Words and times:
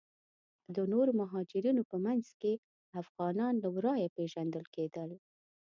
د 0.75 0.77
نورو 0.91 1.11
مهاجرینو 1.21 1.81
په 1.91 1.97
منځ 2.05 2.25
کې 2.41 2.53
افغانان 3.01 3.53
له 3.63 3.69
ورایه 3.75 4.13
پیژندل 4.17 4.65
کیدل. 4.75 5.09